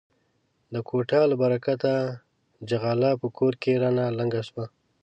[0.73, 1.93] د کوټه له برکته
[2.69, 4.65] ،چغاله په کور کې راته لنگه سوه.